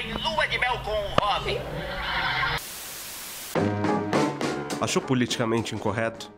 em 0.00 0.12
lua 0.14 0.46
de 0.48 0.58
mel 0.58 0.80
com 0.82 0.90
o 0.90 1.14
Robin. 1.20 1.58
Achou 4.80 5.02
politicamente 5.02 5.74
incorreto? 5.74 6.32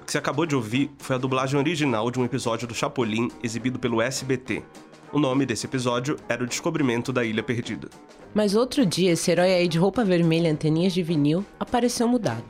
O 0.00 0.04
que 0.06 0.12
você 0.12 0.18
acabou 0.18 0.46
de 0.46 0.56
ouvir 0.56 0.90
foi 0.98 1.16
a 1.16 1.18
dublagem 1.18 1.58
original 1.58 2.10
de 2.10 2.18
um 2.18 2.24
episódio 2.24 2.66
do 2.66 2.74
Chapolin 2.74 3.28
exibido 3.42 3.78
pelo 3.78 4.00
SBT. 4.00 4.62
O 5.12 5.18
nome 5.18 5.44
desse 5.44 5.66
episódio 5.66 6.16
era 6.26 6.42
O 6.42 6.46
Descobrimento 6.46 7.12
da 7.12 7.22
Ilha 7.22 7.42
Perdida. 7.42 7.88
Mas 8.32 8.56
outro 8.56 8.86
dia, 8.86 9.12
esse 9.12 9.30
herói 9.30 9.52
aí 9.52 9.68
de 9.68 9.78
roupa 9.78 10.02
vermelha 10.02 10.48
e 10.48 10.50
anteninhas 10.50 10.94
de 10.94 11.02
vinil 11.02 11.44
apareceu 11.60 12.08
mudado. 12.08 12.44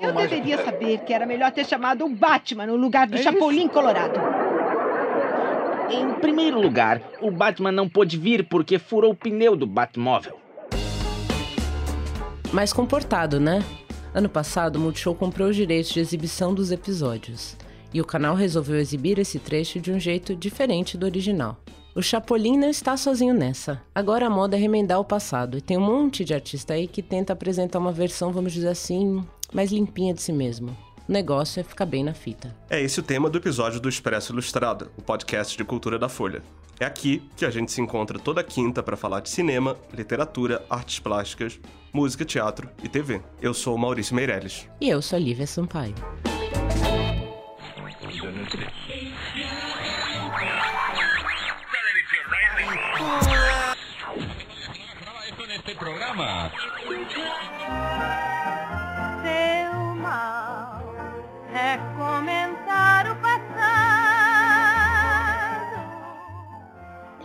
Eu 0.00 0.14
deveria 0.14 0.64
saber 0.64 1.00
que 1.00 1.12
era 1.12 1.26
melhor 1.26 1.52
ter 1.52 1.66
chamado 1.66 2.06
o 2.06 2.08
Batman 2.08 2.66
no 2.66 2.76
lugar 2.76 3.06
do 3.06 3.18
Chapolin 3.18 3.68
Colorado. 3.68 4.18
Em 5.90 6.20
primeiro 6.20 6.60
lugar, 6.60 7.02
o 7.22 7.30
Batman 7.30 7.72
não 7.72 7.88
pôde 7.88 8.18
vir 8.18 8.46
porque 8.46 8.78
furou 8.78 9.12
o 9.12 9.16
pneu 9.16 9.56
do 9.56 9.66
Batmóvel. 9.66 10.38
Mais 12.52 12.74
comportado, 12.74 13.40
né? 13.40 13.64
Ano 14.12 14.28
passado, 14.28 14.76
o 14.76 14.80
Multishow 14.80 15.14
comprou 15.14 15.48
os 15.48 15.56
direitos 15.56 15.90
de 15.90 16.00
exibição 16.00 16.52
dos 16.52 16.70
episódios. 16.70 17.56
E 17.92 18.02
o 18.02 18.04
canal 18.04 18.34
resolveu 18.34 18.78
exibir 18.78 19.18
esse 19.18 19.38
trecho 19.38 19.80
de 19.80 19.90
um 19.90 19.98
jeito 19.98 20.36
diferente 20.36 20.98
do 20.98 21.06
original. 21.06 21.56
O 21.94 22.02
Chapolin 22.02 22.58
não 22.58 22.68
está 22.68 22.96
sozinho 22.96 23.32
nessa. 23.32 23.80
Agora 23.94 24.26
a 24.26 24.30
moda 24.30 24.56
é 24.56 24.60
remendar 24.60 25.00
o 25.00 25.04
passado. 25.04 25.56
E 25.56 25.62
tem 25.62 25.78
um 25.78 25.86
monte 25.86 26.22
de 26.22 26.34
artista 26.34 26.74
aí 26.74 26.86
que 26.86 27.02
tenta 27.02 27.32
apresentar 27.32 27.78
uma 27.78 27.92
versão, 27.92 28.30
vamos 28.30 28.52
dizer 28.52 28.68
assim, 28.68 29.24
mais 29.52 29.72
limpinha 29.72 30.12
de 30.12 30.20
si 30.20 30.32
mesmo. 30.32 30.76
O 31.08 31.12
negócio 31.12 31.58
é 31.58 31.62
ficar 31.62 31.86
bem 31.86 32.04
na 32.04 32.12
fita. 32.12 32.54
É 32.68 32.78
esse 32.82 33.00
o 33.00 33.02
tema 33.02 33.30
do 33.30 33.38
episódio 33.38 33.80
do 33.80 33.88
Expresso 33.88 34.30
Ilustrado, 34.30 34.90
o 34.94 35.00
podcast 35.00 35.56
de 35.56 35.64
cultura 35.64 35.98
da 35.98 36.06
Folha. 36.06 36.42
É 36.78 36.84
aqui 36.84 37.22
que 37.34 37.46
a 37.46 37.50
gente 37.50 37.72
se 37.72 37.80
encontra 37.80 38.18
toda 38.18 38.44
quinta 38.44 38.82
para 38.82 38.94
falar 38.94 39.20
de 39.20 39.30
cinema, 39.30 39.74
literatura, 39.92 40.62
artes 40.68 40.98
plásticas, 40.98 41.58
música, 41.94 42.26
teatro 42.26 42.68
e 42.82 42.88
TV. 42.90 43.22
Eu 43.40 43.54
sou 43.54 43.74
o 43.74 43.78
Maurício 43.78 44.14
Meirelles. 44.14 44.68
E 44.82 44.90
eu 44.90 45.00
sou 45.00 45.16
a 45.16 45.20
Lívia 45.20 45.46
Sampaio. 45.46 45.94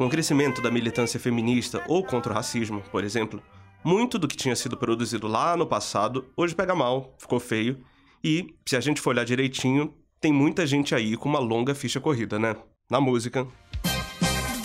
Com 0.03 0.07
o 0.07 0.09
crescimento 0.09 0.61
da 0.61 0.69
militância 0.69 1.17
feminista 1.17 1.81
ou 1.87 2.03
contra 2.03 2.33
o 2.33 2.35
racismo, 2.35 2.83
por 2.91 3.05
exemplo, 3.05 3.41
muito 3.85 4.19
do 4.19 4.27
que 4.27 4.35
tinha 4.35 4.53
sido 4.53 4.75
produzido 4.75 5.29
lá 5.29 5.55
no 5.55 5.65
passado 5.65 6.25
hoje 6.35 6.53
pega 6.53 6.75
mal, 6.75 7.15
ficou 7.17 7.39
feio, 7.39 7.79
e, 8.21 8.53
se 8.65 8.75
a 8.75 8.81
gente 8.81 8.99
for 8.99 9.11
olhar 9.11 9.23
direitinho, 9.23 9.93
tem 10.19 10.33
muita 10.33 10.67
gente 10.67 10.93
aí 10.93 11.15
com 11.15 11.29
uma 11.29 11.39
longa 11.39 11.73
ficha 11.73 12.01
corrida, 12.01 12.37
né? 12.37 12.53
Na 12.91 12.99
música. 12.99 13.47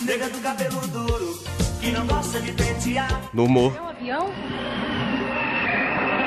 Nega 0.01 0.29
do 0.29 0.41
cabelo 0.41 0.85
duro, 0.87 1.39
que 1.79 1.89
não 1.91 2.05
gosta 2.05 2.41
de 2.41 2.51
pentear. 2.51 3.29
No 3.33 3.45
humor. 3.45 3.73
É 3.77 3.81
um 3.81 3.87
avião? 3.87 4.33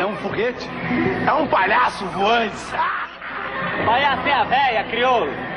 É 0.00 0.06
um 0.06 0.16
foguete? 0.22 0.66
É 1.28 1.32
um 1.34 1.46
palhaço 1.48 2.06
voante. 2.06 2.56
Vai 3.84 4.04
até 4.06 4.32
a 4.32 4.44
véia, 4.44 4.84
crioulo. 4.84 5.51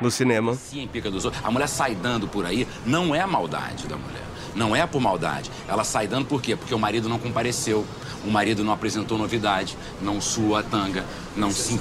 No 0.00 0.10
cinema. 0.10 0.54
Sim, 0.54 0.88
pica 0.90 1.10
dos 1.10 1.24
outros. 1.24 1.44
A 1.44 1.50
mulher 1.50 1.68
sai 1.68 1.94
dando 1.94 2.26
por 2.28 2.44
aí, 2.44 2.66
não 2.84 3.14
é 3.14 3.20
a 3.20 3.26
maldade 3.26 3.86
da 3.86 3.96
mulher. 3.96 4.24
Não 4.54 4.74
é 4.74 4.86
por 4.86 5.00
maldade. 5.00 5.50
Ela 5.66 5.84
sai 5.84 6.06
dando 6.06 6.26
por 6.26 6.40
quê? 6.40 6.54
Porque 6.54 6.74
o 6.74 6.78
marido 6.78 7.08
não 7.08 7.18
compareceu. 7.18 7.84
O 8.24 8.30
marido 8.30 8.64
não 8.64 8.72
apresentou 8.72 9.18
novidade, 9.18 9.76
não 10.00 10.20
sua 10.20 10.60
a 10.60 10.62
tanga, 10.62 11.04
não 11.36 11.50
se 11.50 11.78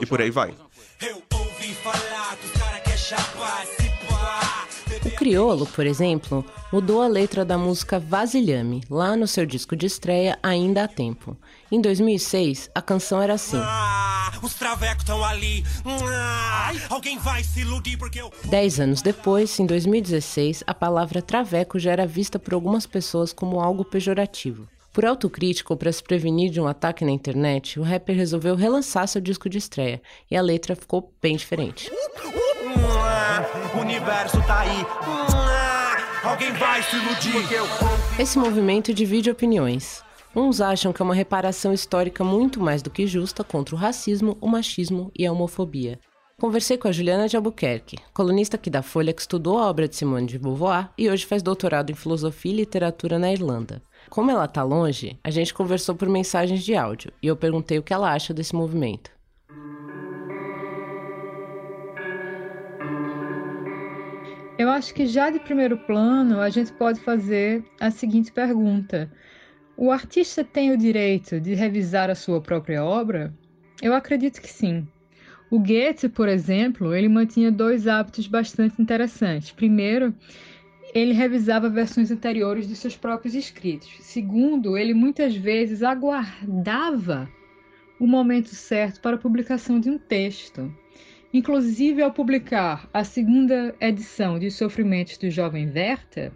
E 0.00 0.06
por 0.06 0.20
aí 0.20 0.30
vai. 0.30 0.52
Eu 1.00 1.22
ouvi 1.34 1.74
falar 1.74 2.36
que 2.36 2.46
os 2.46 2.52
caras 2.52 2.82
querem 2.82 2.98
chapar, 2.98 3.85
Criolo, 5.16 5.66
por 5.66 5.86
exemplo, 5.86 6.44
mudou 6.70 7.00
a 7.00 7.08
letra 7.08 7.42
da 7.42 7.56
música 7.56 7.98
Vasilhame, 7.98 8.82
lá 8.90 9.16
no 9.16 9.26
seu 9.26 9.46
disco 9.46 9.74
de 9.74 9.86
estreia 9.86 10.38
Ainda 10.42 10.84
há 10.84 10.88
Tempo. 10.88 11.34
Em 11.72 11.80
2006, 11.80 12.70
a 12.74 12.82
canção 12.82 13.22
era 13.22 13.32
assim. 13.32 13.56
Ah, 13.58 14.30
os 14.42 14.52
travecos 14.52 15.02
estão 15.02 15.24
ali. 15.24 15.64
Ah, 15.86 16.70
alguém 16.90 17.18
vai 17.18 17.42
se 17.42 17.60
iludir 17.60 17.96
porque 17.96 18.20
eu. 18.20 18.30
Dez 18.44 18.78
anos 18.78 19.00
depois, 19.00 19.58
em 19.58 19.64
2016, 19.64 20.62
a 20.66 20.74
palavra 20.74 21.22
traveco 21.22 21.78
já 21.78 21.92
era 21.92 22.06
vista 22.06 22.38
por 22.38 22.52
algumas 22.52 22.86
pessoas 22.86 23.32
como 23.32 23.58
algo 23.58 23.86
pejorativo. 23.86 24.68
Por 24.96 25.04
autocrítica 25.04 25.74
ou 25.74 25.76
para 25.76 25.92
se 25.92 26.02
prevenir 26.02 26.50
de 26.50 26.58
um 26.58 26.66
ataque 26.66 27.04
na 27.04 27.10
internet, 27.10 27.78
o 27.78 27.82
rapper 27.82 28.16
resolveu 28.16 28.54
relançar 28.54 29.06
seu 29.06 29.20
disco 29.20 29.46
de 29.46 29.58
estreia 29.58 30.00
e 30.30 30.34
a 30.34 30.40
letra 30.40 30.74
ficou 30.74 31.12
bem 31.20 31.36
diferente. 31.36 31.90
Tá. 34.48 34.64
Esse 38.18 38.38
movimento 38.38 38.94
divide 38.94 39.30
opiniões. 39.30 40.02
Uns 40.34 40.62
acham 40.62 40.94
que 40.94 41.02
é 41.02 41.04
uma 41.04 41.14
reparação 41.14 41.74
histórica 41.74 42.24
muito 42.24 42.58
mais 42.58 42.80
do 42.80 42.88
que 42.88 43.06
justa 43.06 43.44
contra 43.44 43.74
o 43.74 43.78
racismo, 43.78 44.38
o 44.40 44.48
machismo 44.48 45.12
e 45.14 45.26
a 45.26 45.32
homofobia. 45.32 46.00
Conversei 46.40 46.78
com 46.78 46.88
a 46.88 46.92
Juliana 46.92 47.28
de 47.28 47.36
Albuquerque, 47.36 47.98
colunista 48.14 48.56
aqui 48.56 48.70
da 48.70 48.82
Folha 48.82 49.12
que 49.12 49.20
estudou 49.20 49.58
a 49.58 49.68
obra 49.68 49.88
de 49.88 49.96
Simone 49.96 50.26
de 50.26 50.38
Beauvoir 50.38 50.90
e 50.96 51.10
hoje 51.10 51.26
faz 51.26 51.42
doutorado 51.42 51.90
em 51.90 51.94
filosofia 51.94 52.52
e 52.52 52.56
literatura 52.56 53.18
na 53.18 53.32
Irlanda. 53.32 53.82
Como 54.08 54.30
ela 54.30 54.44
está 54.44 54.62
longe, 54.62 55.18
a 55.22 55.30
gente 55.30 55.52
conversou 55.52 55.94
por 55.94 56.08
mensagens 56.08 56.62
de 56.64 56.74
áudio 56.74 57.12
e 57.22 57.26
eu 57.26 57.36
perguntei 57.36 57.78
o 57.78 57.82
que 57.82 57.92
ela 57.92 58.12
acha 58.12 58.32
desse 58.32 58.54
movimento. 58.54 59.10
Eu 64.58 64.70
acho 64.70 64.94
que 64.94 65.06
já 65.06 65.28
de 65.28 65.38
primeiro 65.38 65.76
plano 65.76 66.40
a 66.40 66.48
gente 66.48 66.72
pode 66.72 67.00
fazer 67.00 67.62
a 67.78 67.90
seguinte 67.90 68.32
pergunta: 68.32 69.10
o 69.76 69.90
artista 69.90 70.42
tem 70.42 70.72
o 70.72 70.78
direito 70.78 71.38
de 71.38 71.54
revisar 71.54 72.08
a 72.08 72.14
sua 72.14 72.40
própria 72.40 72.82
obra? 72.82 73.34
Eu 73.82 73.92
acredito 73.92 74.40
que 74.40 74.48
sim. 74.48 74.88
O 75.50 75.58
Goethe, 75.58 76.08
por 76.08 76.28
exemplo, 76.28 76.94
ele 76.94 77.08
mantinha 77.08 77.52
dois 77.52 77.86
hábitos 77.86 78.26
bastante 78.26 78.80
interessantes. 78.80 79.52
Primeiro, 79.52 80.14
ele 80.98 81.12
revisava 81.12 81.68
versões 81.68 82.10
anteriores 82.10 82.66
de 82.66 82.74
seus 82.74 82.96
próprios 82.96 83.34
escritos. 83.34 83.90
Segundo, 84.00 84.78
ele 84.78 84.94
muitas 84.94 85.36
vezes 85.36 85.82
aguardava 85.82 87.28
o 88.00 88.06
momento 88.06 88.48
certo 88.48 89.02
para 89.02 89.16
a 89.16 89.18
publicação 89.18 89.78
de 89.78 89.90
um 89.90 89.98
texto. 89.98 90.74
Inclusive, 91.34 92.00
ao 92.00 92.12
publicar 92.12 92.88
a 92.94 93.04
segunda 93.04 93.74
edição 93.78 94.38
de 94.38 94.46
Os 94.46 94.54
Sofrimentos 94.54 95.18
do 95.18 95.30
Jovem 95.30 95.70
Werther, 95.70 96.32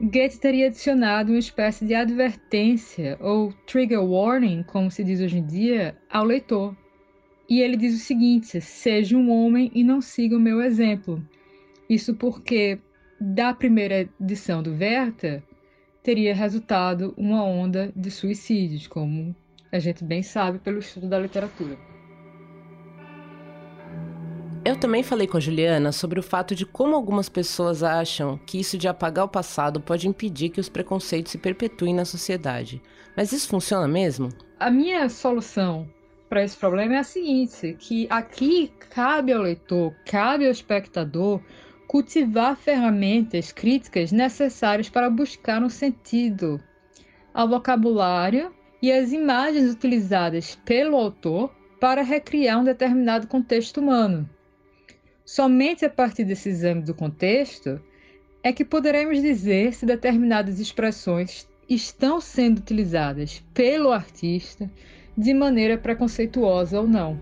Goethe 0.00 0.38
teria 0.38 0.68
adicionado 0.68 1.32
uma 1.32 1.38
espécie 1.38 1.84
de 1.84 1.94
advertência, 1.94 3.16
ou 3.20 3.52
trigger 3.66 4.04
warning, 4.04 4.62
como 4.62 4.88
se 4.88 5.02
diz 5.02 5.20
hoje 5.20 5.38
em 5.38 5.46
dia, 5.46 5.96
ao 6.08 6.24
leitor. 6.24 6.76
E 7.48 7.60
ele 7.60 7.76
diz 7.76 7.94
o 7.94 8.04
seguinte: 8.04 8.60
seja 8.60 9.16
um 9.16 9.30
homem 9.30 9.68
e 9.74 9.82
não 9.82 10.00
siga 10.00 10.36
o 10.36 10.40
meu 10.40 10.60
exemplo. 10.60 11.20
Isso 11.88 12.14
porque, 12.14 12.78
da 13.22 13.54
primeira 13.54 14.08
edição 14.20 14.60
do 14.60 14.72
Werther, 14.72 15.44
teria 16.02 16.34
resultado 16.34 17.14
uma 17.16 17.44
onda 17.44 17.92
de 17.94 18.10
suicídios, 18.10 18.88
como 18.88 19.34
a 19.70 19.78
gente 19.78 20.02
bem 20.02 20.24
sabe 20.24 20.58
pelo 20.58 20.80
estudo 20.80 21.08
da 21.08 21.20
literatura. 21.20 21.78
Eu 24.64 24.76
também 24.76 25.04
falei 25.04 25.28
com 25.28 25.36
a 25.36 25.40
Juliana 25.40 25.92
sobre 25.92 26.18
o 26.18 26.22
fato 26.22 26.54
de 26.54 26.66
como 26.66 26.96
algumas 26.96 27.28
pessoas 27.28 27.84
acham 27.84 28.38
que 28.38 28.58
isso 28.58 28.76
de 28.76 28.88
apagar 28.88 29.24
o 29.24 29.28
passado 29.28 29.80
pode 29.80 30.08
impedir 30.08 30.50
que 30.50 30.60
os 30.60 30.68
preconceitos 30.68 31.30
se 31.30 31.38
perpetuem 31.38 31.94
na 31.94 32.04
sociedade. 32.04 32.82
Mas 33.16 33.30
isso 33.30 33.48
funciona 33.48 33.86
mesmo? 33.86 34.30
A 34.58 34.70
minha 34.70 35.08
solução 35.08 35.88
para 36.28 36.42
esse 36.42 36.56
problema 36.56 36.94
é 36.94 36.98
a 36.98 37.04
seguinte: 37.04 37.76
que 37.78 38.06
aqui 38.10 38.72
cabe 38.90 39.32
ao 39.32 39.42
leitor, 39.42 39.94
cabe 40.04 40.44
ao 40.44 40.52
espectador 40.52 41.40
cultivar 41.92 42.56
ferramentas 42.56 43.52
críticas 43.52 44.10
necessárias 44.10 44.88
para 44.88 45.10
buscar 45.10 45.62
um 45.62 45.68
sentido 45.68 46.58
ao 47.34 47.46
vocabulário 47.46 48.50
e 48.80 48.90
às 48.90 49.12
imagens 49.12 49.70
utilizadas 49.70 50.54
pelo 50.64 50.96
autor 50.96 51.54
para 51.78 52.00
recriar 52.00 52.58
um 52.58 52.64
determinado 52.64 53.26
contexto 53.26 53.78
humano. 53.78 54.26
Somente 55.22 55.84
a 55.84 55.90
partir 55.90 56.24
desse 56.24 56.48
exame 56.48 56.80
do 56.80 56.94
contexto 56.94 57.78
é 58.42 58.54
que 58.54 58.64
poderemos 58.64 59.20
dizer 59.20 59.74
se 59.74 59.84
determinadas 59.84 60.58
expressões 60.58 61.46
estão 61.68 62.22
sendo 62.22 62.56
utilizadas 62.56 63.44
pelo 63.52 63.92
artista 63.92 64.70
de 65.14 65.34
maneira 65.34 65.76
preconceituosa 65.76 66.80
ou 66.80 66.88
não. 66.88 67.20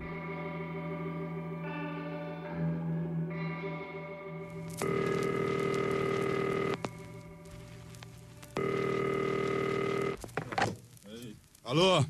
Alô? 11.71 12.03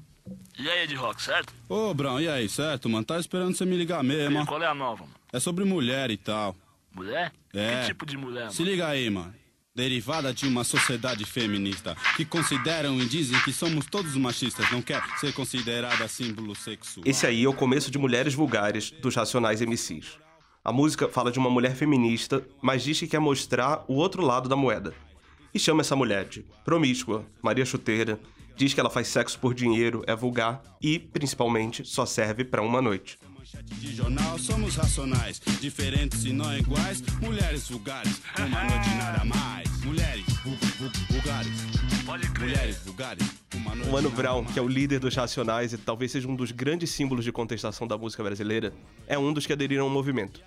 E 0.58 0.68
aí, 0.68 0.88
de 0.88 0.96
rock, 0.96 1.22
certo? 1.22 1.54
Ô, 1.70 1.94
Brão, 1.94 2.20
e 2.20 2.28
aí, 2.28 2.50
certo, 2.50 2.90
mano? 2.90 3.06
Tá 3.06 3.20
esperando 3.20 3.56
você 3.56 3.64
me 3.64 3.78
ligar 3.78 4.04
mesmo. 4.04 4.42
E 4.42 4.46
qual 4.48 4.60
é 4.60 4.66
a 4.66 4.74
nova, 4.74 5.04
mano? 5.04 5.14
É 5.32 5.40
sobre 5.40 5.64
mulher 5.64 6.10
e 6.10 6.18
tal. 6.18 6.56
Mulher? 6.92 7.32
É. 7.54 7.82
Que 7.82 7.86
tipo 7.90 8.04
de 8.04 8.18
mulher, 8.18 8.46
mano? 8.46 8.54
Se 8.54 8.64
liga 8.64 8.88
aí, 8.88 9.08
mano. 9.08 9.32
Derivada 9.76 10.34
de 10.34 10.48
uma 10.48 10.64
sociedade 10.64 11.24
feminista 11.26 11.96
que 12.18 12.26
consideram 12.26 13.00
e 13.00 13.06
dizem 13.06 13.40
que 13.42 13.54
somos 13.54 13.86
todos 13.86 14.16
machistas, 14.16 14.72
não 14.72 14.82
quer 14.82 15.00
ser 15.20 15.32
considerada 15.32 16.08
símbolo 16.08 16.56
sexual. 16.56 17.04
Esse 17.06 17.28
aí 17.28 17.44
é 17.44 17.48
o 17.48 17.54
começo 17.54 17.92
de 17.92 18.00
Mulheres 18.00 18.34
Vulgares, 18.34 18.90
dos 18.90 19.14
Racionais 19.14 19.62
MCs. 19.62 20.18
A 20.66 20.74
música 20.74 21.08
fala 21.08 21.32
de 21.32 21.38
uma 21.38 21.52
mulher 21.52 21.76
feminista, 21.76 22.44
mas 22.64 22.82
diz 22.82 23.00
que 23.00 23.08
quer 23.08 23.20
mostrar 23.20 23.86
o 23.88 23.94
outro 23.94 24.26
lado 24.26 24.50
da 24.50 24.56
moeda. 24.56 24.92
E 25.54 25.60
chama 25.60 25.82
essa 25.82 25.96
mulher 25.96 26.26
de 26.26 26.44
promíscua, 26.66 27.24
Maria 27.44 27.64
Chuteira, 27.64 28.20
diz 28.56 28.74
que 28.74 28.80
ela 28.80 28.90
faz 28.90 29.08
sexo 29.08 29.40
por 29.40 29.54
dinheiro, 29.54 30.04
é 30.08 30.16
vulgar 30.16 30.62
e, 30.82 31.00
principalmente, 31.00 31.86
só 31.86 32.06
serve 32.06 32.44
para 32.44 32.62
uma 32.62 32.82
noite. 32.82 33.18
De 33.80 33.96
jornal 33.96 34.40
somos 34.40 34.76
racionais, 34.76 35.42
diferentes 35.60 36.24
e 36.26 36.32
não 36.32 36.56
iguais. 36.58 37.04
Mulheres 37.22 37.68
vulgares, 37.68 38.22
uma 38.38 38.64
noite 38.64 38.90
nada 38.96 39.26
mais. 39.26 39.70
Mulheres 39.84 40.26
vu 40.44 40.52
vu 40.52 40.90
vulgares, 41.10 41.52
mulheres 42.40 42.78
vulgares. 42.86 43.28
Uma 43.56 43.76
noite 43.76 43.90
O 43.90 43.92
Mano 43.92 44.10
Brown, 44.10 44.46
que 44.46 44.58
é 44.58 44.62
o 44.62 44.68
líder 44.68 45.00
dos 45.00 45.16
Racionais 45.16 45.74
e 45.74 45.78
talvez 45.78 46.12
seja 46.12 46.28
um 46.28 46.36
dos 46.36 46.52
grandes 46.52 46.92
símbolos 46.92 47.26
de 47.26 47.32
contestação 47.32 47.88
da 47.88 47.98
música 47.98 48.24
brasileira, 48.24 48.74
é 49.08 49.18
um 49.18 49.34
dos 49.34 49.46
que 49.46 49.54
aderiram 49.54 49.86
ao 49.86 49.90
movimento. 49.90 50.42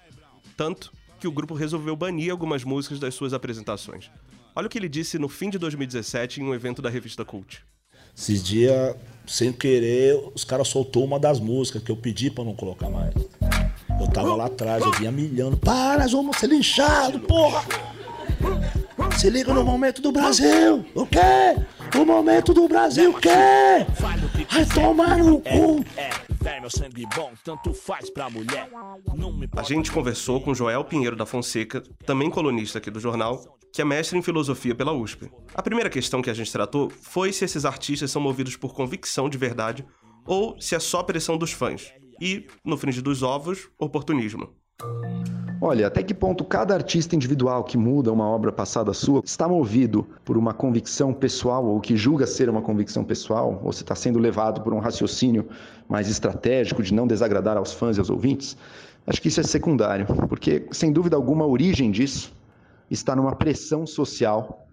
Tanto 0.57 0.93
que 1.21 1.29
o 1.29 1.33
grupo 1.33 1.55
resolveu 1.55 1.97
banir 1.97 2.31
algumas 2.31 2.65
músicas 2.65 2.99
das 2.99 3.15
suas 3.15 3.33
apresentações. 3.33 4.11
Olha 4.57 4.67
o 4.67 4.71
que 4.71 4.79
ele 4.79 4.89
disse 4.89 5.19
no 5.19 5.29
fim 5.29 5.51
de 5.51 5.59
2017 5.59 6.41
em 6.41 6.45
um 6.45 6.55
evento 6.55 6.81
da 6.81 6.89
revista 6.89 7.25
Cult. 7.25 7.65
Esses 8.17 8.43
dias, 8.43 8.95
sem 9.27 9.53
querer, 9.53 10.19
os 10.35 10.45
caras 10.45 10.69
soltou 10.69 11.05
uma 11.05 11.19
das 11.19 11.41
músicas 11.41 11.83
que 11.83 11.91
eu 11.91 11.97
pedi 11.97 12.31
pra 12.31 12.45
não 12.45 12.55
colocar 12.55 12.89
mais. 12.89 13.13
Eu 14.01 14.07
tava 14.09 14.35
lá 14.35 14.47
atrás, 14.47 14.83
eu 14.85 14.93
vinha 14.93 15.11
milhando. 15.11 15.57
Para, 15.57 16.03
nós 16.03 16.13
vamos 16.13 16.37
ser 16.37 16.49
linchados, 16.49 17.21
porra! 17.27 17.65
Se 19.19 19.31
liga 19.31 19.53
no 19.53 19.65
momento 19.65 20.01
do 20.03 20.13
Brasil! 20.13 20.85
O 20.95 21.07
quê? 21.07 21.19
O 21.97 22.05
momento 22.05 22.53
do 22.53 22.69
Brasil, 22.69 23.11
o 23.11 23.15
quê? 23.15 23.29
Vai 24.51 24.67
tomar 24.67 25.19
no 25.19 25.41
cu! 25.41 25.85
A 29.57 29.63
gente 29.63 29.91
conversou 29.91 30.41
com 30.41 30.55
Joel 30.55 30.85
Pinheiro 30.85 31.17
da 31.17 31.25
Fonseca, 31.25 31.83
também 32.05 32.31
colunista 32.31 32.79
aqui 32.79 32.91
do 32.91 33.01
jornal, 33.01 33.59
que 33.73 33.81
é 33.81 33.85
mestre 33.85 34.19
em 34.19 34.23
filosofia 34.23 34.75
pela 34.75 34.93
USP. 34.93 35.31
A 35.55 35.63
primeira 35.63 35.89
questão 35.89 36.21
que 36.21 36.29
a 36.29 36.35
gente 36.35 36.53
tratou 36.53 36.91
foi 36.91 37.33
se 37.33 37.45
esses 37.45 37.65
artistas 37.65 38.11
são 38.11 38.21
movidos 38.21 38.57
por 38.57 38.75
convicção 38.75 39.29
de 39.29 39.39
verdade 39.39 39.87
ou 40.27 40.61
se 40.61 40.75
é 40.75 40.79
só 40.79 41.03
pressão 41.03 41.39
dos 41.39 41.53
fãs. 41.53 41.93
E, 42.21 42.47
no 42.65 42.77
fringe 42.77 43.01
dos 43.01 43.23
ovos, 43.23 43.69
oportunismo. 43.79 44.55
Olha, 45.67 45.87
até 45.87 46.03
que 46.03 46.13
ponto 46.13 46.45
cada 46.45 46.75
artista 46.75 47.17
individual 47.17 47.65
que 47.65 47.79
muda 47.79 48.13
uma 48.13 48.29
obra 48.29 48.53
passada 48.53 48.93
sua 48.93 49.23
está 49.25 49.49
movido 49.49 50.07
por 50.23 50.37
uma 50.37 50.53
convicção 50.53 51.11
pessoal 51.11 51.65
ou 51.65 51.81
que 51.81 51.97
julga 51.97 52.27
ser 52.27 52.51
uma 52.51 52.61
convicção 52.61 53.03
pessoal, 53.03 53.63
ou 53.65 53.73
se 53.73 53.81
está 53.81 53.95
sendo 53.95 54.19
levado 54.19 54.61
por 54.61 54.75
um 54.75 54.79
raciocínio 54.79 55.49
mais 55.89 56.11
estratégico 56.11 56.83
de 56.83 56.93
não 56.93 57.07
desagradar 57.07 57.57
aos 57.57 57.73
fãs 57.73 57.97
e 57.97 57.99
aos 57.99 58.11
ouvintes? 58.11 58.59
Acho 59.07 59.23
que 59.23 59.29
isso 59.29 59.41
é 59.41 59.43
secundário, 59.43 60.05
porque 60.29 60.67
sem 60.71 60.93
dúvida 60.93 61.17
alguma 61.17 61.47
a 61.47 61.49
origem 61.49 61.91
disso 61.91 62.35
está 62.91 63.17
numa 63.17 63.35
pressão 63.35 63.87
social 63.87 64.67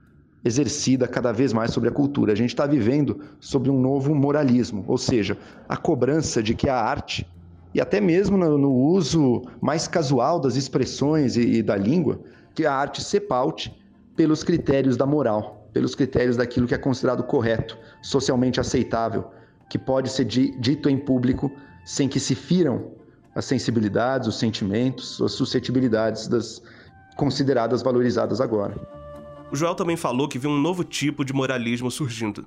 exercida 0.44 1.08
cada 1.08 1.32
vez 1.32 1.54
mais 1.54 1.72
sobre 1.72 1.88
a 1.88 1.94
cultura. 1.94 2.34
A 2.34 2.36
gente 2.36 2.50
está 2.50 2.66
vivendo 2.66 3.22
sobre 3.40 3.70
um 3.70 3.80
novo 3.80 4.14
moralismo, 4.14 4.84
ou 4.90 4.98
seja, 4.98 5.38
a 5.70 5.78
cobrança 5.78 6.44
de 6.44 6.54
que 6.54 6.68
a 6.68 6.76
arte 6.76 7.26
e 7.73 7.79
até 7.79 8.01
mesmo 8.01 8.38
no, 8.38 8.57
no 8.57 8.73
uso 8.73 9.44
mais 9.62 9.88
casual 9.88 10.39
das 10.39 10.56
expressões 10.56 11.38
e, 11.38 11.41
e, 11.41 11.63
da 11.63 11.75
língua, 11.75 12.19
que 12.53 12.65
a 12.65 12.73
arte 12.73 13.01
se 13.01 13.19
paute 13.19 13.73
pelos 14.15 14.44
critérios 14.44 14.97
da 14.97 15.06
moral, 15.06 15.69
pelos 15.73 15.95
critérios 15.95 16.35
daquilo 16.38 16.68
que 16.68 16.75
é 16.75 16.77
considerado 16.77 17.23
correto, 17.23 17.77
socialmente 18.01 18.59
aceitável, 18.59 19.31
que 19.69 19.77
pode 19.77 20.09
ser 20.09 20.25
di, 20.25 20.51
dito 20.59 20.89
em 20.89 20.97
público 20.97 21.51
sem 21.85 22.09
que 22.09 22.19
se 22.19 22.35
firam 22.35 22.91
as 23.33 23.45
sensibilidades, 23.45 24.27
os 24.27 24.38
sentimentos, 24.38 25.21
as 25.21 25.31
suscetibilidades 25.31 26.27
das 26.27 26.62
consideradas 27.15 27.81
valorizadas 27.81 28.41
agora. 28.41 28.75
O 29.51 29.56
Joel 29.56 29.75
também 29.75 29.95
falou 29.95 30.27
que 30.27 30.38
viu 30.38 30.50
um 30.50 30.59
novo 30.59 30.83
tipo 30.83 31.23
de 31.23 31.33
moralismo 31.33 31.89
surgindo. 31.89 32.45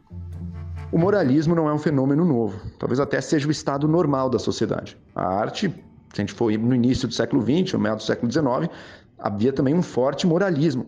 O 0.95 0.99
moralismo 0.99 1.57
não 1.57 1.69
é 1.69 1.75
um 1.75 1.79
fenômeno 1.79 2.25
novo, 2.25 2.57
talvez 2.79 3.01
até 3.01 3.21
seja 3.21 3.49
o 3.49 3.51
estado 3.51 3.89
normal 3.89 4.31
da 4.31 4.39
sociedade. 4.39 4.97
A 5.13 5.27
arte, 5.27 5.69
se 5.69 5.75
a 6.13 6.17
gente 6.21 6.33
for 6.33 6.57
no 6.57 6.73
início 6.73 7.09
do 7.09 7.15
século 7.15 7.43
XX, 7.43 7.73
no 7.73 7.81
meio 7.81 7.97
do 7.97 8.03
século 8.05 8.31
XIX, 8.31 8.73
havia 9.19 9.53
também 9.53 9.75
um 9.75 9.83
forte 9.83 10.25
moralismo 10.25 10.87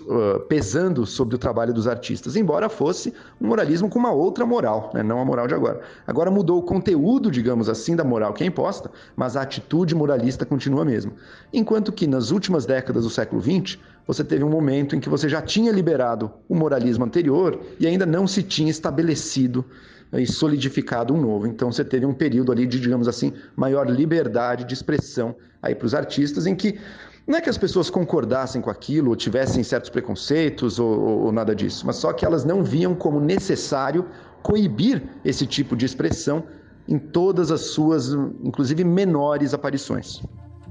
uh, 0.00 0.40
pesando 0.48 1.06
sobre 1.06 1.34
o 1.34 1.38
trabalho 1.38 1.72
dos 1.72 1.86
artistas, 1.86 2.36
embora 2.36 2.68
fosse 2.68 3.12
um 3.40 3.46
moralismo 3.46 3.88
com 3.88 3.98
uma 3.98 4.12
outra 4.12 4.44
moral, 4.44 4.90
né? 4.92 5.02
não 5.02 5.20
a 5.20 5.24
moral 5.24 5.46
de 5.46 5.54
agora. 5.54 5.80
Agora 6.06 6.30
mudou 6.30 6.58
o 6.58 6.62
conteúdo, 6.62 7.30
digamos 7.30 7.68
assim, 7.68 7.96
da 7.96 8.04
moral 8.04 8.34
que 8.34 8.44
é 8.44 8.46
imposta, 8.46 8.90
mas 9.16 9.36
a 9.36 9.42
atitude 9.42 9.94
moralista 9.94 10.44
continua 10.44 10.82
a 10.82 10.84
mesma. 10.84 11.12
Enquanto 11.52 11.92
que 11.92 12.06
nas 12.06 12.30
últimas 12.30 12.66
décadas 12.66 13.04
do 13.04 13.10
século 13.10 13.40
XX, 13.40 13.78
você 14.06 14.22
teve 14.22 14.44
um 14.44 14.50
momento 14.50 14.94
em 14.94 15.00
que 15.00 15.08
você 15.08 15.28
já 15.28 15.40
tinha 15.40 15.72
liberado 15.72 16.30
o 16.48 16.54
moralismo 16.54 17.04
anterior 17.04 17.60
e 17.78 17.86
ainda 17.86 18.04
não 18.04 18.26
se 18.26 18.42
tinha 18.42 18.70
estabelecido 18.70 19.64
e 20.12 20.26
solidificado 20.26 21.14
um 21.14 21.20
novo. 21.20 21.46
Então 21.46 21.72
você 21.72 21.84
teve 21.84 22.04
um 22.04 22.12
período 22.12 22.52
ali 22.52 22.66
de, 22.66 22.78
digamos 22.78 23.08
assim, 23.08 23.32
maior 23.56 23.88
liberdade 23.88 24.64
de 24.64 24.74
expressão 24.74 25.34
aí 25.62 25.74
para 25.74 25.86
os 25.86 25.94
artistas, 25.94 26.46
em 26.46 26.54
que 26.54 26.78
não 27.26 27.38
é 27.38 27.40
que 27.40 27.48
as 27.48 27.58
pessoas 27.58 27.88
concordassem 27.88 28.60
com 28.60 28.70
aquilo, 28.70 29.10
ou 29.10 29.16
tivessem 29.16 29.62
certos 29.62 29.90
preconceitos, 29.90 30.78
ou, 30.78 30.98
ou, 31.24 31.32
nada 31.32 31.54
disso, 31.54 31.86
mas 31.86 31.96
só 31.96 32.12
que 32.12 32.24
elas 32.24 32.44
não 32.44 32.64
viam 32.64 32.94
como 32.94 33.20
necessário 33.20 34.08
coibir 34.42 35.02
esse 35.24 35.46
tipo 35.46 35.76
de 35.76 35.86
expressão 35.86 36.44
em 36.88 36.98
todas 36.98 37.52
as 37.52 37.60
suas, 37.60 38.12
inclusive 38.42 38.82
menores 38.82 39.54
aparições. 39.54 40.20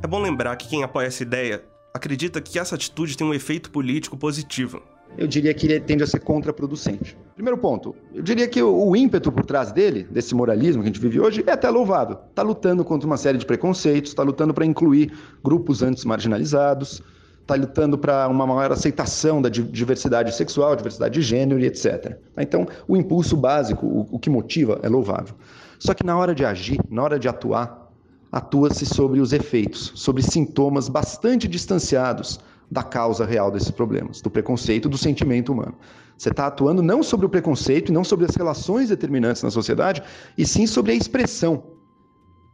É 0.03 0.07
bom 0.07 0.19
lembrar 0.19 0.55
que 0.57 0.67
quem 0.67 0.83
apoia 0.83 1.07
essa 1.07 1.23
ideia 1.23 1.63
acredita 1.93 2.41
que 2.41 2.59
essa 2.59 2.75
atitude 2.75 3.17
tem 3.17 3.25
um 3.25 3.33
efeito 3.33 3.71
político 3.71 4.17
positivo. 4.17 4.81
Eu 5.17 5.27
diria 5.27 5.53
que 5.53 5.67
ele 5.67 5.79
tende 5.79 6.03
a 6.03 6.07
ser 6.07 6.19
contraproducente. 6.19 7.17
Primeiro 7.35 7.57
ponto, 7.57 7.95
eu 8.13 8.21
diria 8.21 8.47
que 8.47 8.61
o, 8.61 8.95
ímpeto 8.95 9.31
por 9.31 9.45
trás 9.45 9.71
dele, 9.71 10.07
desse 10.09 10.33
moralismo 10.33 10.81
que 10.81 10.89
a 10.89 10.91
gente 10.91 11.01
vive 11.01 11.19
hoje, 11.19 11.43
é 11.45 11.51
até 11.51 11.69
louvável. 11.69 12.17
Está 12.29 12.41
lutando 12.41 12.83
contra 12.85 13.05
uma 13.07 13.17
série 13.17 13.37
de 13.37 13.45
preconceitos, 13.45 14.11
está 14.11 14.23
lutando 14.23 14.53
para 14.53 14.65
incluir 14.65 15.11
grupos 15.43 15.81
antes 15.81 16.05
marginalizados, 16.05 17.01
está 17.41 17.55
lutando 17.55 17.97
para 17.97 18.27
uma 18.27 18.47
maior 18.47 18.71
aceitação 18.71 19.41
da 19.41 19.49
diversidade 19.49 20.33
sexual, 20.33 20.75
diversidade 20.75 21.15
de 21.15 21.21
gênero 21.21 21.59
e 21.59 21.65
etc. 21.65 22.17
Então, 22.37 22.65
o 22.87 22.95
impulso 22.95 23.35
básico, 23.35 24.07
o 24.09 24.17
que 24.17 24.29
motiva, 24.29 24.79
é 24.81 24.87
louvável. 24.87 25.35
Só 25.77 25.93
que 25.93 26.05
na 26.05 26.17
hora 26.17 26.33
de 26.33 26.45
agir, 26.45 26.79
na 26.89 27.03
hora 27.03 27.19
de 27.19 27.27
atuar, 27.27 27.91
atua-se 28.31 28.85
sobre 28.85 29.19
os 29.19 29.33
efeitos, 29.33 29.91
sobre 29.95 30.23
sintomas 30.23 30.87
bastante 30.87 31.47
distanciados 31.47 32.39
da 32.71 32.81
causa 32.81 33.25
real 33.25 33.51
desses 33.51 33.69
problemas, 33.69 34.21
do 34.21 34.29
preconceito, 34.31 34.87
do 34.87 34.97
sentimento 34.97 35.51
humano. 35.51 35.75
Você 36.17 36.29
está 36.29 36.47
atuando 36.47 36.81
não 36.81 37.03
sobre 37.03 37.25
o 37.25 37.29
preconceito 37.29 37.89
e 37.89 37.91
não 37.91 38.03
sobre 38.03 38.25
as 38.25 38.33
relações 38.33 38.87
determinantes 38.87 39.43
na 39.43 39.51
sociedade, 39.51 40.01
e 40.37 40.45
sim 40.45 40.65
sobre 40.65 40.93
a 40.93 40.95
expressão, 40.95 41.63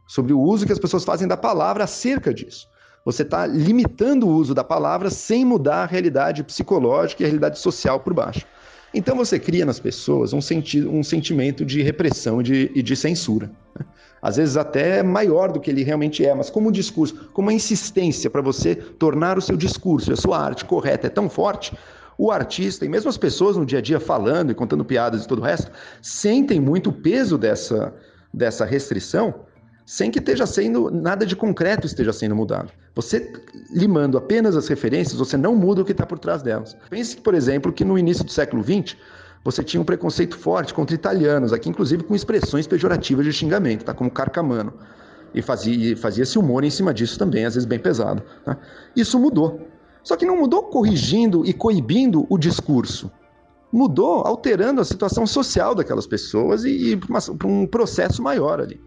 sobre 0.08 0.32
o 0.32 0.40
uso 0.40 0.66
que 0.66 0.72
as 0.72 0.78
pessoas 0.78 1.04
fazem 1.04 1.28
da 1.28 1.36
palavra 1.36 1.84
acerca 1.84 2.34
disso. 2.34 2.66
Você 3.04 3.22
está 3.22 3.46
limitando 3.46 4.26
o 4.26 4.30
uso 4.30 4.54
da 4.54 4.64
palavra 4.64 5.08
sem 5.08 5.44
mudar 5.44 5.84
a 5.84 5.86
realidade 5.86 6.42
psicológica 6.42 7.22
e 7.22 7.24
a 7.24 7.28
realidade 7.28 7.60
social 7.60 8.00
por 8.00 8.12
baixo. 8.12 8.44
Então 8.92 9.16
você 9.16 9.38
cria 9.38 9.64
nas 9.64 9.78
pessoas 9.78 10.32
um, 10.32 10.40
senti 10.40 10.82
um 10.82 11.04
sentimento 11.04 11.64
de 11.64 11.80
repressão 11.80 12.40
e 12.40 12.44
de, 12.44 12.72
e 12.74 12.82
de 12.82 12.96
censura. 12.96 13.52
Né? 13.78 13.86
Às 14.20 14.36
vezes 14.36 14.56
até 14.56 15.02
maior 15.02 15.52
do 15.52 15.60
que 15.60 15.70
ele 15.70 15.82
realmente 15.82 16.24
é, 16.24 16.34
mas 16.34 16.50
como 16.50 16.68
um 16.68 16.72
discurso, 16.72 17.28
como 17.32 17.48
uma 17.48 17.54
insistência 17.54 18.28
para 18.28 18.42
você 18.42 18.74
tornar 18.74 19.38
o 19.38 19.42
seu 19.42 19.56
discurso, 19.56 20.12
a 20.12 20.16
sua 20.16 20.38
arte 20.38 20.64
correta 20.64 21.06
é 21.06 21.10
tão 21.10 21.28
forte, 21.28 21.76
o 22.16 22.32
artista 22.32 22.84
e 22.84 22.88
mesmo 22.88 23.08
as 23.08 23.16
pessoas 23.16 23.56
no 23.56 23.64
dia 23.64 23.78
a 23.78 23.82
dia 23.82 24.00
falando 24.00 24.50
e 24.50 24.54
contando 24.54 24.84
piadas 24.84 25.24
e 25.24 25.28
todo 25.28 25.38
o 25.38 25.44
resto, 25.44 25.70
sentem 26.02 26.60
muito 26.60 26.90
o 26.90 26.92
peso 26.92 27.38
dessa, 27.38 27.94
dessa 28.34 28.64
restrição 28.64 29.46
sem 29.88 30.10
que 30.10 30.18
esteja 30.18 30.44
sendo 30.44 30.90
nada 30.90 31.24
de 31.24 31.34
concreto 31.34 31.86
esteja 31.86 32.12
sendo 32.12 32.36
mudado. 32.36 32.70
Você 32.94 33.32
limando 33.70 34.18
apenas 34.18 34.54
as 34.54 34.68
referências, 34.68 35.18
você 35.18 35.34
não 35.34 35.56
muda 35.56 35.80
o 35.80 35.84
que 35.84 35.92
está 35.92 36.04
por 36.04 36.18
trás 36.18 36.42
delas. 36.42 36.76
Pense, 36.90 37.16
por 37.16 37.32
exemplo, 37.32 37.72
que 37.72 37.86
no 37.86 37.98
início 37.98 38.22
do 38.22 38.30
século 38.30 38.62
XX 38.62 38.98
você 39.44 39.62
tinha 39.62 39.80
um 39.80 39.84
preconceito 39.84 40.36
forte 40.36 40.74
contra 40.74 40.94
italianos, 40.94 41.52
aqui 41.52 41.68
inclusive 41.68 42.02
com 42.04 42.14
expressões 42.14 42.66
pejorativas 42.66 43.24
de 43.24 43.32
xingamento, 43.32 43.84
tá? 43.84 43.94
como 43.94 44.10
carcamano. 44.10 44.72
E 45.34 45.42
fazia-se 45.42 45.96
fazia 45.96 46.24
humor 46.40 46.64
em 46.64 46.70
cima 46.70 46.92
disso 46.92 47.18
também, 47.18 47.44
às 47.44 47.54
vezes 47.54 47.66
bem 47.66 47.78
pesado. 47.78 48.22
Tá? 48.44 48.56
Isso 48.96 49.18
mudou. 49.18 49.68
Só 50.02 50.16
que 50.16 50.24
não 50.24 50.38
mudou 50.38 50.64
corrigindo 50.64 51.44
e 51.44 51.52
coibindo 51.52 52.26
o 52.30 52.38
discurso. 52.38 53.10
mudou, 53.70 54.26
alterando 54.26 54.80
a 54.80 54.84
situação 54.84 55.26
social 55.26 55.74
daquelas 55.74 56.06
pessoas 56.06 56.64
e, 56.64 56.92
e 56.92 56.96
para 56.96 57.46
um 57.46 57.66
processo 57.66 58.22
maior 58.22 58.60
ali. 58.60 58.80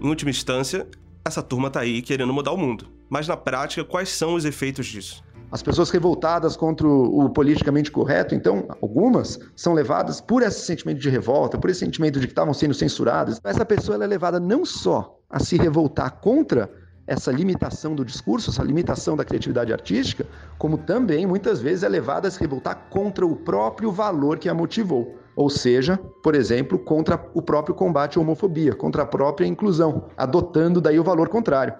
Em 0.00 0.08
última 0.08 0.30
instância, 0.30 0.86
essa 1.24 1.42
turma 1.42 1.70
tá 1.70 1.80
aí 1.80 2.00
querendo 2.00 2.32
mudar 2.32 2.52
o 2.52 2.56
mundo. 2.56 2.86
Mas 3.08 3.28
na 3.28 3.36
prática, 3.36 3.84
quais 3.84 4.08
são 4.08 4.34
os 4.34 4.44
efeitos 4.44 4.86
disso? 4.86 5.22
As 5.50 5.62
pessoas 5.62 5.90
revoltadas 5.90 6.56
contra 6.56 6.86
o, 6.86 7.30
politicamente 7.30 7.90
correto, 7.90 8.34
então, 8.34 8.66
algumas 8.82 9.38
são 9.54 9.72
levadas 9.72 10.20
por 10.20 10.42
esse 10.42 10.60
sentimento 10.60 11.00
de 11.00 11.08
revolta, 11.08 11.56
por 11.56 11.70
esse 11.70 11.80
sentimento 11.80 12.18
de 12.18 12.26
que 12.26 12.32
estavam 12.32 12.52
sendo 12.52 12.74
censuradas. 12.74 13.40
Essa 13.44 13.64
pessoa 13.64 14.02
é 14.02 14.06
levada 14.06 14.40
não 14.40 14.64
só 14.64 15.16
a 15.30 15.38
se 15.38 15.56
revoltar 15.56 16.18
contra 16.20 16.68
essa 17.06 17.30
limitação 17.30 17.94
do 17.94 18.04
discurso, 18.04 18.50
essa 18.50 18.62
limitação 18.62 19.16
da 19.16 19.24
criatividade 19.24 19.72
artística, 19.72 20.26
como 20.58 20.78
também 20.78 21.26
muitas 21.26 21.60
vezes 21.60 21.84
é 21.84 21.88
levada 21.88 22.26
a 22.26 22.30
se 22.30 22.40
revoltar 22.40 22.88
contra 22.90 23.26
o 23.26 23.36
próprio 23.36 23.92
valor 23.92 24.38
que 24.38 24.48
a 24.48 24.54
motivou. 24.54 25.14
Ou 25.36 25.50
seja, 25.50 25.98
por 26.22 26.34
exemplo, 26.34 26.78
contra 26.78 27.22
o 27.34 27.42
próprio 27.42 27.74
combate 27.74 28.18
à 28.18 28.20
homofobia, 28.20 28.74
contra 28.74 29.02
a 29.02 29.06
própria 29.06 29.46
inclusão, 29.46 30.06
adotando 30.16 30.80
daí 30.80 30.98
o 30.98 31.04
valor 31.04 31.28
contrário. 31.28 31.74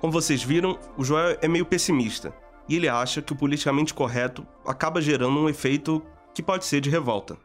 Como 0.00 0.12
vocês 0.12 0.42
viram, 0.42 0.78
o 0.96 1.04
Joel 1.04 1.36
é 1.42 1.48
meio 1.48 1.66
pessimista 1.66 2.32
e 2.68 2.76
ele 2.76 2.88
acha 2.88 3.22
que 3.22 3.32
o 3.32 3.36
politicamente 3.36 3.94
correto 3.94 4.46
acaba 4.66 5.00
gerando 5.00 5.38
um 5.40 5.48
efeito 5.48 6.02
que 6.34 6.42
pode 6.42 6.64
ser 6.64 6.80
de 6.80 6.90
revolta. 6.90 7.36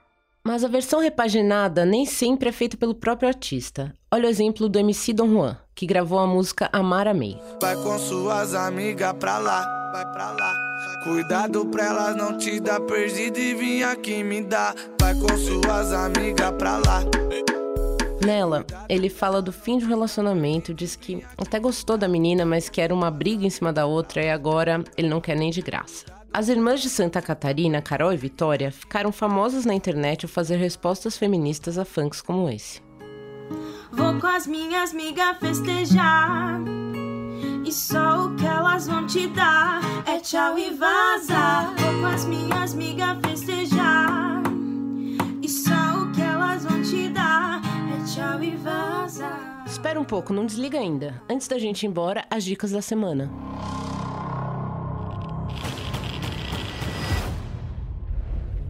Mas 0.45 0.63
a 0.63 0.67
versão 0.67 1.00
repaginada 1.00 1.86
nem 1.86 2.05
sempre 2.05 2.50
é 2.50 2.51
feita 2.51 2.75
pelo 2.75 2.93
próprio 2.93 3.29
artista. 3.29 3.93
Olha 4.12 4.27
o 4.27 4.29
exemplo 4.29 4.67
do 4.67 4.77
MC 4.77 5.13
Don 5.13 5.29
Juan, 5.29 5.57
que 5.74 5.86
gravou 5.86 6.19
a 6.19 6.27
música 6.27 6.69
Amar 6.74 7.07
Amei. 7.07 7.39
Vai 7.62 7.75
com 7.77 7.98
suas 7.98 8.53
amigas 8.53 9.13
pra 9.13 9.38
lá, 9.38 9.91
vai 9.93 10.12
pra 10.12 10.31
lá. 10.31 10.53
Cuidado 11.05 11.65
pra 11.67 11.86
elas 11.86 12.15
não 12.17 12.38
te 12.38 12.60
dar 12.60 12.81
perdido 12.81 13.39
e 13.39 13.53
vir 13.53 13.83
aqui 13.83 14.22
me 14.24 14.43
dar. 14.43 14.75
Vai 15.00 15.15
com 15.15 15.38
suas 15.38 15.93
amigas 15.93 16.51
pra 16.51 16.77
lá. 16.77 17.03
Nela, 18.25 18.65
ele 18.88 19.10
fala 19.10 19.42
do 19.42 19.51
fim 19.51 19.77
de 19.77 19.86
um 19.86 19.89
relacionamento, 19.89 20.74
diz 20.74 20.96
que 20.96 21.24
até 21.38 21.60
gostou 21.60 21.98
da 21.98 22.08
menina, 22.08 22.46
mas 22.46 22.70
que 22.70 22.80
era 22.80 22.94
uma 22.94 23.12
briga 23.12 23.46
em 23.46 23.50
cima 23.50 23.74
da 23.74 23.86
outra 23.86 24.24
e 24.24 24.30
agora 24.30 24.84
ele 24.96 25.10
não 25.10 25.20
quer 25.20 25.36
nem 25.36 25.51
de 25.51 25.62
graça. 25.62 26.06
As 26.34 26.48
irmãs 26.48 26.82
de 26.82 26.89
Santa 26.89 27.22
Catarina, 27.22 27.82
Carol 27.82 28.13
e 28.13 28.18
Vitória, 28.18 28.72
ficaram 28.72 29.12
famosas 29.12 29.65
na 29.65 29.74
internet 29.74 30.25
ao 30.25 30.30
fazer 30.30 30.56
respostas 30.56 31.18
feministas 31.18 31.77
a 31.77 31.86
funks 31.86 32.22
como 32.22 32.50
esse. 32.50 32.82
Vou 33.92 34.20
com 34.20 34.27
as 34.27 34.48
minhas 34.48 34.94
migas 34.94 35.38
festejar. 35.39 36.60
E 37.65 37.72
só 37.72 38.25
o 38.25 38.36
que 38.36 38.46
elas 38.46 38.88
vão 38.88 39.06
te 39.06 39.27
dar 39.27 39.82
é 40.08 40.18
tchau 40.20 40.58
e 40.58 40.72
vaza. 40.72 41.74
Vou 41.77 42.01
com 42.01 42.08
as 42.08 42.25
minhas 42.25 42.74
migas 42.74 43.18
festejar. 43.22 43.52
Um 50.03 50.05
pouco, 50.05 50.33
não 50.33 50.45
desliga 50.45 50.77
ainda. 50.77 51.22
Antes 51.29 51.48
da 51.48 51.57
gente 51.57 51.83
ir 51.83 51.88
embora, 51.88 52.25
as 52.29 52.43
dicas 52.43 52.72
da 52.72 52.81
semana. 52.81 53.31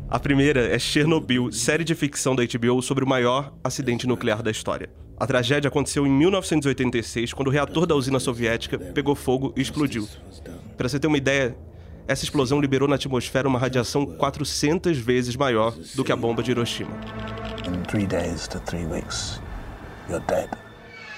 A 0.08 0.20
primeira 0.20 0.68
é 0.68 0.78
Chernobyl, 0.78 1.52
série 1.52 1.84
de 1.84 1.96
ficção 1.96 2.36
da 2.36 2.44
HBO 2.46 2.84
sobre 2.84 3.04
o 3.04 3.08
maior 3.08 3.52
acidente 3.64 4.06
nuclear 4.06 4.44
da 4.44 4.52
história. 4.52 4.92
A 5.20 5.26
tragédia 5.26 5.70
aconteceu 5.70 6.06
em 6.06 6.12
1986, 6.12 7.34
quando 7.34 7.48
o 7.48 7.52
reator 7.52 7.88
da 7.88 7.96
usina 7.96 8.20
soviética 8.20 8.78
pegou 8.78 9.16
fogo 9.16 9.52
e 9.58 9.62
explodiu. 9.62 10.08
Para 10.78 10.88
você 10.88 11.00
ter 11.00 11.08
uma 11.08 11.18
ideia, 11.18 11.58
essa 12.08 12.24
explosão 12.24 12.62
liberou 12.62 12.88
na 12.88 12.96
atmosfera 12.96 13.48
uma 13.48 13.58
radiação 13.58 14.06
400 14.06 15.00
vezes 15.00 15.36
maior 15.36 15.74
do 15.96 16.04
que 16.04 16.12
a 16.12 16.16
bomba 16.16 16.44
de 16.44 16.52
Hiroshima. 16.52 16.92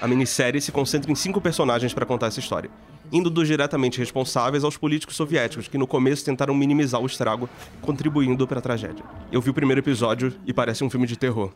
A 0.00 0.06
minissérie 0.06 0.60
se 0.60 0.70
concentra 0.70 1.10
em 1.10 1.14
cinco 1.14 1.40
personagens 1.40 1.94
para 1.94 2.04
contar 2.04 2.26
essa 2.26 2.38
história, 2.38 2.70
indo 3.10 3.30
dos 3.30 3.48
diretamente 3.48 3.98
responsáveis 3.98 4.62
aos 4.62 4.76
políticos 4.76 5.16
soviéticos 5.16 5.68
que 5.68 5.78
no 5.78 5.86
começo 5.86 6.24
tentaram 6.24 6.54
minimizar 6.54 7.00
o 7.00 7.06
estrago, 7.06 7.48
contribuindo 7.80 8.46
para 8.46 8.58
a 8.58 8.62
tragédia. 8.62 9.04
Eu 9.32 9.40
vi 9.40 9.50
o 9.50 9.54
primeiro 9.54 9.80
episódio 9.80 10.34
e 10.46 10.52
parece 10.52 10.84
um 10.84 10.90
filme 10.90 11.06
de 11.06 11.16
terror. 11.16 11.50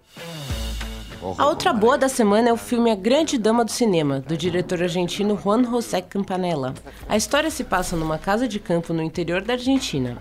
A 1.37 1.47
outra 1.47 1.71
boa 1.71 1.99
da 1.99 2.09
semana 2.09 2.49
é 2.49 2.53
o 2.53 2.57
filme 2.57 2.91
A 2.91 2.95
Grande 2.95 3.37
Dama 3.37 3.63
do 3.63 3.71
Cinema, 3.71 4.21
do 4.21 4.39
diretor 4.39 4.83
argentino 4.83 5.39
Juan 5.39 5.63
José 5.65 6.01
Campanella. 6.01 6.73
A 7.07 7.15
história 7.15 7.51
se 7.51 7.63
passa 7.63 7.95
numa 7.95 8.17
casa 8.17 8.49
de 8.49 8.59
campo 8.59 8.95
no 8.95 9.03
interior 9.03 9.43
da 9.43 9.53
Argentina, 9.53 10.17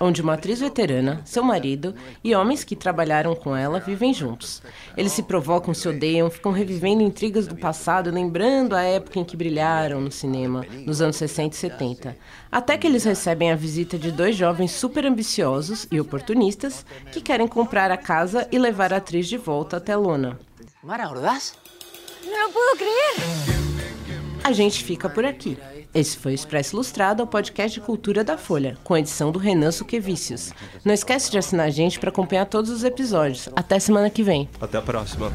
onde 0.00 0.22
uma 0.22 0.34
atriz 0.34 0.58
veterana, 0.58 1.20
seu 1.24 1.44
marido 1.44 1.94
e 2.24 2.34
homens 2.34 2.64
que 2.64 2.74
trabalharam 2.74 3.36
com 3.36 3.54
ela 3.54 3.78
vivem 3.78 4.14
juntos. 4.14 4.62
Eles 4.96 5.12
se 5.12 5.22
provocam, 5.22 5.74
se 5.74 5.86
odeiam, 5.86 6.30
ficam 6.30 6.50
revivendo 6.50 7.02
intrigas 7.02 7.46
do 7.46 7.54
passado, 7.54 8.10
lembrando 8.10 8.74
a 8.74 8.82
época 8.82 9.18
em 9.18 9.24
que 9.24 9.36
brilharam 9.36 10.00
no 10.00 10.10
cinema, 10.10 10.64
nos 10.86 11.02
anos 11.02 11.16
60 11.16 11.54
e 11.54 11.58
70. 11.58 12.16
Até 12.50 12.78
que 12.78 12.86
eles 12.86 13.04
recebem 13.04 13.52
a 13.52 13.56
visita 13.56 13.98
de 13.98 14.10
dois 14.10 14.34
jovens 14.34 14.72
super 14.72 15.04
ambiciosos 15.04 15.86
e 15.90 16.00
oportunistas 16.00 16.84
que 17.12 17.20
querem 17.20 17.46
comprar 17.46 17.90
a 17.90 17.96
casa 17.96 18.48
e 18.50 18.58
levar 18.58 18.92
a 18.94 18.96
atriz 18.96 19.28
de 19.28 19.36
volta 19.36 19.76
até 19.76 19.94
Lona. 19.94 20.38
Mara 20.82 21.08
Ordaz? 21.08 21.54
Não 22.24 22.50
puedo 22.50 22.78
creer. 22.78 23.60
A 24.42 24.52
gente 24.52 24.82
fica 24.82 25.08
por 25.08 25.24
aqui. 25.24 25.58
Esse 25.92 26.16
foi 26.16 26.32
o 26.32 26.34
Expresso 26.34 26.76
Ilustrado, 26.76 27.22
o 27.22 27.26
podcast 27.26 27.80
de 27.80 27.84
cultura 27.84 28.22
da 28.22 28.38
Folha, 28.38 28.78
com 28.84 28.94
a 28.94 29.00
edição 29.00 29.32
do 29.32 29.38
Renan 29.38 29.72
Suquevicius. 29.72 30.52
Não 30.84 30.94
esquece 30.94 31.30
de 31.30 31.38
assinar 31.38 31.66
a 31.66 31.70
gente 31.70 31.98
para 31.98 32.10
acompanhar 32.10 32.46
todos 32.46 32.70
os 32.70 32.84
episódios. 32.84 33.48
Até 33.56 33.78
semana 33.78 34.08
que 34.08 34.22
vem. 34.22 34.48
Até 34.60 34.78
a 34.78 34.82
próxima. 34.82 35.32